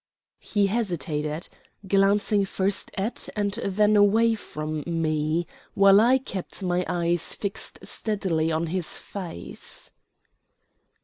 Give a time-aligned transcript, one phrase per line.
[0.39, 1.47] He hesitated,
[1.87, 8.51] glancing first at and then away from me, while I kept my eyes fixed steadily
[8.51, 9.91] on his face.